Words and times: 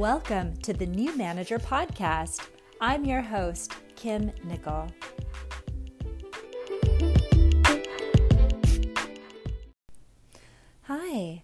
Welcome 0.00 0.56
to 0.62 0.72
the 0.72 0.86
New 0.86 1.14
Manager 1.14 1.58
Podcast. 1.58 2.48
I'm 2.80 3.04
your 3.04 3.20
host, 3.20 3.74
Kim 3.96 4.32
Nicol. 4.44 4.90
Hi, 10.84 11.42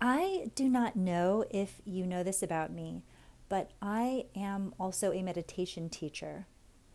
I 0.00 0.52
do 0.54 0.68
not 0.68 0.94
know 0.94 1.46
if 1.50 1.80
you 1.84 2.06
know 2.06 2.22
this 2.22 2.44
about 2.44 2.70
me, 2.70 3.02
but 3.48 3.72
I 3.82 4.26
am 4.36 4.72
also 4.78 5.12
a 5.12 5.24
meditation 5.24 5.88
teacher. 5.88 6.46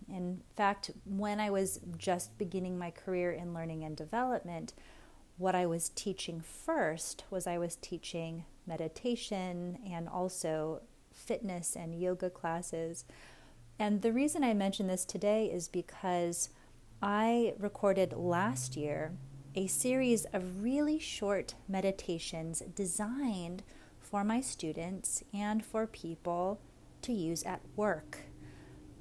In 0.07 0.39
fact, 0.55 0.91
when 1.03 1.41
I 1.41 1.49
was 1.49 1.81
just 1.97 2.37
beginning 2.37 2.79
my 2.79 2.89
career 2.89 3.33
in 3.33 3.53
learning 3.53 3.83
and 3.83 3.97
development, 3.97 4.71
what 5.37 5.55
I 5.55 5.65
was 5.65 5.89
teaching 5.89 6.39
first 6.39 7.25
was 7.29 7.47
I 7.47 7.57
was 7.57 7.75
teaching 7.75 8.45
meditation 8.65 9.77
and 9.85 10.07
also 10.07 10.83
fitness 11.13 11.75
and 11.75 11.99
yoga 11.99 12.29
classes. 12.29 13.05
And 13.79 14.01
the 14.01 14.13
reason 14.13 14.43
I 14.43 14.53
mention 14.53 14.87
this 14.87 15.05
today 15.05 15.45
is 15.45 15.67
because 15.67 16.49
I 17.01 17.53
recorded 17.57 18.13
last 18.13 18.77
year 18.77 19.13
a 19.55 19.67
series 19.67 20.25
of 20.25 20.63
really 20.63 20.99
short 20.99 21.55
meditations 21.67 22.61
designed 22.75 23.63
for 23.99 24.23
my 24.23 24.39
students 24.39 25.23
and 25.33 25.63
for 25.63 25.87
people 25.87 26.59
to 27.01 27.11
use 27.11 27.43
at 27.43 27.61
work. 27.75 28.19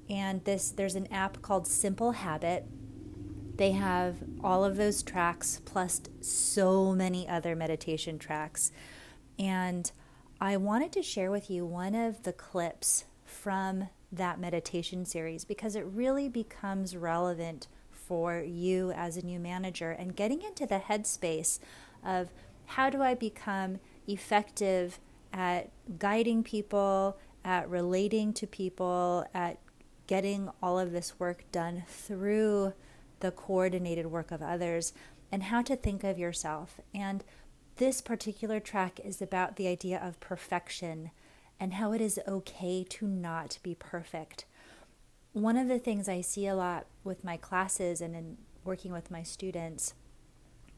And 0.09 0.45
this 0.45 0.71
there's 0.71 0.95
an 0.95 1.13
app 1.13 1.43
called 1.43 1.67
Simple 1.67 2.13
Habit. 2.13 2.67
They 3.57 3.73
have 3.73 4.17
all 4.43 4.65
of 4.65 4.77
those 4.77 5.03
tracks 5.03 5.61
plus 5.65 6.01
so 6.21 6.95
many 6.95 7.29
other 7.29 7.55
meditation 7.55 8.19
tracks. 8.19 8.73
And 9.39 9.93
I 10.43 10.57
wanted 10.57 10.93
to 10.93 11.03
share 11.03 11.31
with 11.31 11.51
you 11.51 11.67
one 11.67 11.95
of 11.95 12.23
the 12.23 12.33
clips 12.33 13.05
from 13.27 13.91
that 14.11 14.41
meditation 14.41 15.05
series 15.05 15.45
because 15.45 15.77
it 15.77 15.85
really 15.85 16.31
becomes 16.31 16.97
relevant 16.97 17.69
for 17.91 18.41
you 18.41 18.91
as 18.93 19.19
a 19.19 19.25
new 19.25 19.39
manager 19.39 19.91
and 19.91 20.17
getting 20.17 20.41
into 20.41 20.65
the 20.65 20.79
headspace 20.79 21.59
of 22.03 22.31
how 22.65 22.89
do 22.89 23.03
I 23.03 23.13
become 23.15 23.81
effective 24.07 24.99
at 25.31 25.71
guiding 25.99 26.43
people, 26.43 27.19
at 27.45 27.69
relating 27.69 28.33
to 28.33 28.47
people, 28.47 29.27
at 29.35 29.59
getting 30.07 30.49
all 30.63 30.79
of 30.79 30.91
this 30.91 31.21
work 31.21 31.45
done 31.53 31.85
through 31.87 32.73
the 33.21 33.31
coordinated 33.31 34.07
work 34.07 34.31
of 34.31 34.41
others, 34.41 34.95
and 35.31 35.45
how 35.45 35.61
to 35.61 35.77
think 35.77 36.03
of 36.03 36.19
yourself. 36.19 36.81
And 36.95 37.23
this 37.81 38.01
particular 38.01 38.61
track 38.61 39.01
is 39.05 39.21
about 39.21 39.57
the 39.57 39.67
idea 39.67 40.01
of 40.01 40.21
perfection 40.21 41.11
and 41.59 41.75
how 41.75 41.93
it 41.93 42.01
is 42.01 42.21
okay 42.29 42.85
to 42.89 43.07
not 43.07 43.59
be 43.63 43.75
perfect 43.75 44.45
one 45.33 45.57
of 45.57 45.69
the 45.69 45.79
things 45.79 46.09
I 46.09 46.21
see 46.21 46.47
a 46.47 46.57
lot 46.57 46.87
with 47.05 47.25
my 47.25 47.37
classes 47.37 48.01
and 48.01 48.17
in 48.17 48.37
working 48.65 48.93
with 48.93 49.11
my 49.11 49.23
students, 49.23 49.95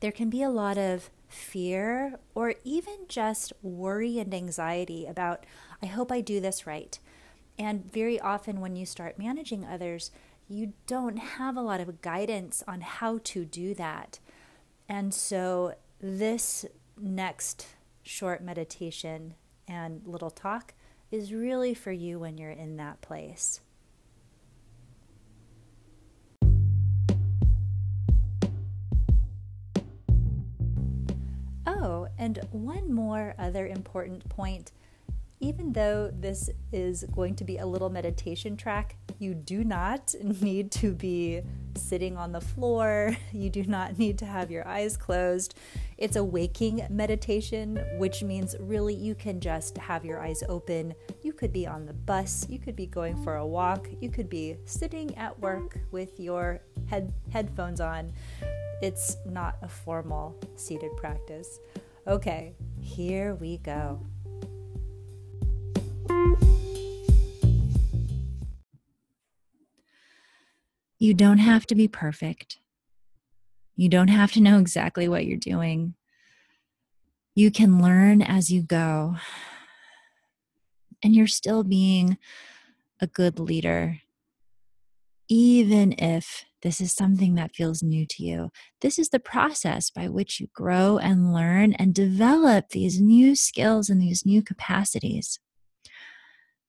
there 0.00 0.12
can 0.12 0.30
be 0.30 0.42
a 0.42 0.50
lot 0.50 0.78
of 0.78 1.10
fear 1.28 2.18
or 2.34 2.54
even 2.64 3.06
just 3.08 3.52
worry 3.62 4.18
and 4.18 4.34
anxiety 4.34 5.06
about, 5.06 5.46
I 5.82 5.86
hope 5.86 6.12
I 6.12 6.20
do 6.20 6.40
this 6.40 6.66
right. 6.66 6.98
And 7.58 7.90
very 7.92 8.18
often, 8.18 8.60
when 8.60 8.76
you 8.76 8.86
start 8.86 9.18
managing 9.18 9.64
others, 9.64 10.10
you 10.48 10.72
don't 10.86 11.18
have 11.18 11.56
a 11.56 11.62
lot 11.62 11.80
of 11.80 12.00
guidance 12.00 12.62
on 12.66 12.80
how 12.80 13.20
to 13.24 13.44
do 13.44 13.74
that. 13.74 14.18
And 14.88 15.14
so, 15.14 15.74
this 16.00 16.66
next 16.98 17.66
short 18.02 18.42
meditation 18.42 19.34
and 19.68 20.02
little 20.06 20.30
talk 20.30 20.74
is 21.10 21.32
really 21.32 21.74
for 21.74 21.92
you 21.92 22.18
when 22.18 22.38
you're 22.38 22.50
in 22.50 22.76
that 22.76 23.00
place. 23.00 23.60
Oh, 31.66 32.08
and 32.18 32.38
one 32.50 32.92
more 32.92 33.34
other 33.38 33.66
important 33.66 34.28
point. 34.28 34.72
Even 35.42 35.72
though 35.72 36.08
this 36.14 36.50
is 36.70 37.04
going 37.10 37.34
to 37.34 37.42
be 37.42 37.58
a 37.58 37.66
little 37.66 37.90
meditation 37.90 38.56
track, 38.56 38.94
you 39.18 39.34
do 39.34 39.64
not 39.64 40.14
need 40.22 40.70
to 40.70 40.92
be 40.94 41.42
sitting 41.74 42.16
on 42.16 42.30
the 42.30 42.40
floor. 42.40 43.16
You 43.32 43.50
do 43.50 43.64
not 43.64 43.98
need 43.98 44.18
to 44.18 44.26
have 44.26 44.52
your 44.52 44.68
eyes 44.68 44.96
closed. 44.96 45.56
It's 45.98 46.14
a 46.14 46.22
waking 46.22 46.86
meditation, 46.90 47.82
which 47.98 48.22
means 48.22 48.54
really 48.60 48.94
you 48.94 49.16
can 49.16 49.40
just 49.40 49.76
have 49.78 50.04
your 50.04 50.20
eyes 50.20 50.44
open. 50.48 50.94
You 51.22 51.32
could 51.32 51.52
be 51.52 51.66
on 51.66 51.86
the 51.86 51.92
bus, 51.92 52.46
you 52.48 52.60
could 52.60 52.76
be 52.76 52.86
going 52.86 53.20
for 53.24 53.36
a 53.36 53.46
walk, 53.46 53.88
you 54.00 54.10
could 54.10 54.28
be 54.28 54.58
sitting 54.64 55.16
at 55.16 55.36
work 55.40 55.80
with 55.90 56.20
your 56.20 56.60
head 56.88 57.12
headphones 57.32 57.80
on. 57.80 58.12
It's 58.80 59.16
not 59.26 59.56
a 59.62 59.68
formal 59.68 60.36
seated 60.54 60.96
practice. 60.96 61.58
Okay, 62.06 62.54
here 62.78 63.34
we 63.34 63.58
go. 63.58 64.00
You 71.02 71.14
don't 71.14 71.38
have 71.38 71.66
to 71.66 71.74
be 71.74 71.88
perfect. 71.88 72.60
You 73.74 73.88
don't 73.88 74.06
have 74.06 74.30
to 74.34 74.40
know 74.40 74.60
exactly 74.60 75.08
what 75.08 75.26
you're 75.26 75.36
doing. 75.36 75.96
You 77.34 77.50
can 77.50 77.82
learn 77.82 78.22
as 78.22 78.52
you 78.52 78.62
go. 78.62 79.16
And 81.02 81.12
you're 81.12 81.26
still 81.26 81.64
being 81.64 82.18
a 83.00 83.08
good 83.08 83.40
leader, 83.40 83.98
even 85.28 85.92
if 85.98 86.44
this 86.62 86.80
is 86.80 86.92
something 86.92 87.34
that 87.34 87.56
feels 87.56 87.82
new 87.82 88.06
to 88.06 88.22
you. 88.22 88.50
This 88.80 88.96
is 88.96 89.08
the 89.08 89.18
process 89.18 89.90
by 89.90 90.08
which 90.08 90.38
you 90.38 90.46
grow 90.54 90.98
and 90.98 91.34
learn 91.34 91.72
and 91.72 91.92
develop 91.92 92.68
these 92.68 93.00
new 93.00 93.34
skills 93.34 93.90
and 93.90 94.00
these 94.00 94.24
new 94.24 94.40
capacities. 94.40 95.40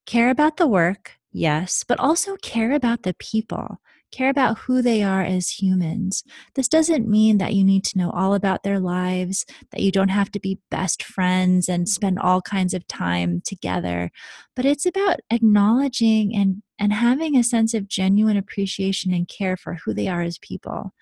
Care 0.08 0.32
about 0.32 0.58
the 0.58 0.66
work, 0.66 1.20
yes, 1.32 1.86
but 1.88 2.00
also 2.00 2.36
care 2.38 2.72
about 2.72 3.04
the 3.04 3.14
people 3.14 3.78
care 4.14 4.30
about 4.30 4.60
who 4.60 4.82
they 4.82 5.04
are 5.04 5.24
as 5.24 5.50
humans. 5.50 6.24
This 6.56 6.68
doesn't 6.68 7.10
mean 7.10 7.40
that 7.40 7.54
you 7.54 7.64
need 7.64 7.84
to 7.86 7.98
know 7.98 8.12
all 8.12 8.34
about 8.34 8.64
their 8.64 8.80
lives, 8.80 9.46
that 9.72 9.82
you 9.82 9.92
don't 9.92 10.10
have 10.10 10.32
to 10.32 10.40
be 10.40 10.60
best 10.70 11.04
friends 11.04 11.68
and 11.68 11.84
mm-hmm. 11.84 11.92
spend 11.92 12.20
all 12.20 12.42
kinds 12.42 12.74
of 12.74 12.88
time 12.88 13.42
together, 13.46 14.12
but 14.56 14.66
it's 14.66 14.86
about 14.86 15.20
acknowledging 15.30 16.36
and, 16.36 16.62
and 16.80 16.94
having 16.94 17.36
a 17.36 17.44
sense 17.44 17.74
of 17.74 17.88
genuine 17.88 18.38
appreciation 18.38 19.14
and 19.14 19.28
care 19.28 19.58
for 19.58 19.80
who 19.84 19.94
they 19.94 20.08
are 20.08 20.22
as 20.22 20.38
people. 20.38 20.94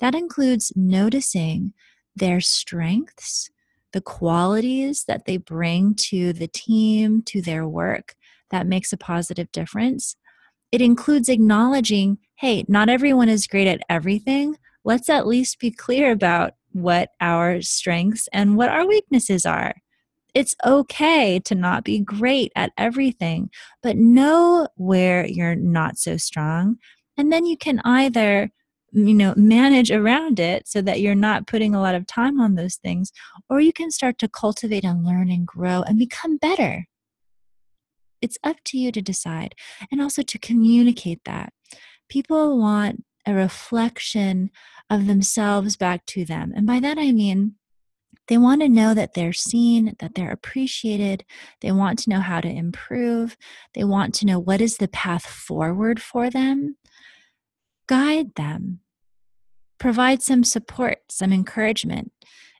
That 0.00 0.14
includes 0.14 0.72
noticing 0.74 1.74
their 2.16 2.40
strengths, 2.40 3.50
the 3.92 4.00
qualities 4.00 5.04
that 5.06 5.26
they 5.26 5.36
bring 5.36 5.94
to 5.94 6.32
the 6.32 6.48
team, 6.48 7.22
to 7.26 7.42
their 7.42 7.68
work 7.68 8.14
that 8.50 8.66
makes 8.66 8.92
a 8.92 8.96
positive 8.96 9.50
difference 9.52 10.16
it 10.74 10.82
includes 10.82 11.28
acknowledging 11.28 12.18
hey, 12.36 12.64
not 12.68 12.88
everyone 12.88 13.28
is 13.28 13.46
great 13.46 13.66
at 13.68 13.82
everything. 13.88 14.56
Let's 14.84 15.08
at 15.08 15.26
least 15.26 15.60
be 15.60 15.70
clear 15.70 16.10
about 16.10 16.52
what 16.72 17.10
our 17.20 17.62
strengths 17.62 18.28
and 18.32 18.56
what 18.56 18.68
our 18.68 18.86
weaknesses 18.86 19.46
are. 19.46 19.74
It's 20.34 20.56
okay 20.64 21.38
to 21.44 21.54
not 21.54 21.84
be 21.84 22.00
great 22.00 22.50
at 22.56 22.72
everything, 22.76 23.50
but 23.82 23.96
know 23.96 24.66
where 24.76 25.24
you're 25.24 25.54
not 25.54 25.96
so 25.96 26.16
strong. 26.16 26.78
And 27.16 27.32
then 27.32 27.46
you 27.46 27.56
can 27.56 27.80
either 27.84 28.50
you 28.96 29.14
know 29.14 29.34
manage 29.36 29.90
around 29.90 30.38
it 30.38 30.68
so 30.68 30.80
that 30.80 31.00
you're 31.00 31.16
not 31.16 31.48
putting 31.48 31.74
a 31.74 31.80
lot 31.80 31.96
of 31.96 32.06
time 32.06 32.40
on 32.40 32.54
those 32.54 32.76
things 32.76 33.10
or 33.50 33.60
you 33.60 33.72
can 33.72 33.90
start 33.90 34.20
to 34.20 34.28
cultivate 34.28 34.84
and 34.84 35.04
learn 35.04 35.28
and 35.32 35.48
grow 35.48 35.82
and 35.82 35.98
become 35.98 36.36
better 36.36 36.86
it's 38.24 38.38
up 38.42 38.56
to 38.64 38.78
you 38.78 38.90
to 38.90 39.02
decide 39.02 39.54
and 39.92 40.00
also 40.00 40.22
to 40.22 40.38
communicate 40.38 41.20
that. 41.26 41.52
People 42.08 42.58
want 42.58 43.04
a 43.26 43.34
reflection 43.34 44.50
of 44.90 45.06
themselves 45.06 45.76
back 45.76 46.04
to 46.06 46.24
them. 46.24 46.52
And 46.54 46.66
by 46.66 46.80
that 46.80 46.98
I 46.98 47.12
mean, 47.12 47.54
they 48.28 48.38
want 48.38 48.62
to 48.62 48.68
know 48.68 48.94
that 48.94 49.14
they're 49.14 49.32
seen, 49.32 49.96
that 49.98 50.14
they're 50.14 50.30
appreciated. 50.30 51.24
They 51.60 51.72
want 51.72 51.98
to 52.00 52.10
know 52.10 52.20
how 52.20 52.40
to 52.40 52.48
improve. 52.48 53.36
They 53.74 53.84
want 53.84 54.14
to 54.16 54.26
know 54.26 54.38
what 54.38 54.60
is 54.60 54.78
the 54.78 54.88
path 54.88 55.26
forward 55.26 56.00
for 56.00 56.30
them. 56.30 56.76
Guide 57.86 58.34
them. 58.34 58.80
Provide 59.78 60.22
some 60.22 60.44
support, 60.44 60.98
some 61.10 61.32
encouragement. 61.32 62.12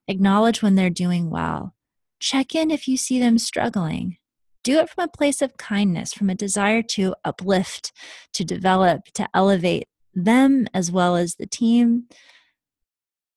Acknowledge 0.06 0.61
when 0.61 0.75
they're 0.75 0.90
doing 0.90 1.31
well. 1.31 1.75
Check 2.20 2.55
in 2.55 2.70
if 2.70 2.87
you 2.87 2.99
see 2.99 3.19
them 3.19 3.38
struggling 3.38 4.19
do 4.64 4.78
it 4.78 4.90
from 4.90 5.05
a 5.05 5.16
place 5.16 5.40
of 5.40 5.56
kindness, 5.56 6.12
from 6.12 6.31
a 6.31 6.34
desire 6.34 6.82
to 6.82 7.14
uplift, 7.25 7.93
to 8.32 8.44
develop, 8.44 9.05
to 9.14 9.28
elevate 9.32 9.87
them 10.14 10.66
as 10.75 10.90
well 10.90 11.14
as 11.14 11.37
the 11.37 11.46
team, 11.46 12.05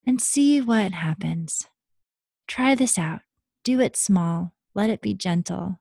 and 0.05 0.21
see 0.21 0.61
what 0.61 0.93
happens. 0.93 1.67
Try 2.47 2.73
this 2.73 2.97
out. 2.97 3.19
Do 3.63 3.81
it 3.81 3.97
small, 3.97 4.53
let 4.73 4.89
it 4.89 5.01
be 5.01 5.13
gentle. 5.13 5.79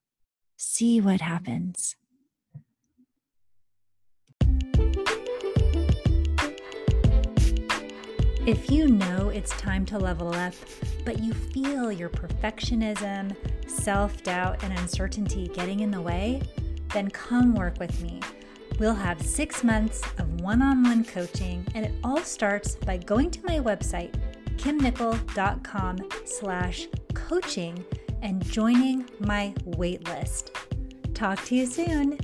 See 0.57 1.01
what 1.01 1.21
happens. 1.21 1.95
If 8.47 8.71
you 8.71 8.87
know 8.87 9.31
it's 9.31 9.51
time 9.51 9.85
to 9.87 9.99
level 9.99 10.33
up, 10.33 10.55
but 11.05 11.19
you 11.19 11.33
feel 11.33 11.91
your 11.91 12.09
perfectionism, 12.09 13.35
self 13.69 14.23
doubt, 14.23 14.63
and 14.63 14.73
uncertainty 14.79 15.49
getting 15.49 15.81
in 15.81 15.91
the 15.91 16.01
way, 16.01 16.41
then 16.95 17.11
come 17.11 17.57
work 17.57 17.81
with 17.81 18.01
me. 18.01 18.21
We'll 18.79 18.95
have 18.95 19.21
six 19.21 19.65
months 19.65 20.01
of 20.19 20.41
one 20.43 20.63
on 20.63 20.85
one 20.85 21.05
coaching, 21.05 21.67
and 21.75 21.85
it 21.85 21.93
all 22.05 22.23
starts 22.23 22.77
by 22.77 22.99
going 22.99 23.33
to 23.33 23.45
my 23.45 23.59
website, 23.59 24.15
kimnicol.com 24.59 25.99
slash 26.25 26.87
coaching, 27.15 27.85
and 28.23 28.45
joining 28.45 29.11
my 29.19 29.55
waitlist. 29.71 30.51
Talk 31.15 31.45
to 31.47 31.57
you 31.57 31.67
soon. 31.67 32.17